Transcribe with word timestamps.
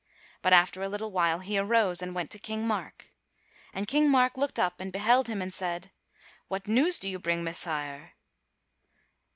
But 0.41 0.51
after 0.51 0.81
a 0.81 0.89
little 0.89 1.11
while 1.11 1.41
he 1.41 1.59
arose 1.59 2.01
and 2.01 2.15
went 2.15 2.31
to 2.31 2.39
King 2.39 2.65
Mark; 2.65 3.11
and 3.71 3.87
King 3.87 4.09
Mark 4.09 4.35
looked 4.35 4.57
up 4.59 4.79
and 4.79 4.91
beheld 4.91 5.27
him 5.27 5.43
and 5.43 5.53
said, 5.53 5.91
"What 6.47 6.67
news 6.67 6.97
do 6.97 7.07
you 7.07 7.19
bring, 7.19 7.43
Messire?" 7.43 8.13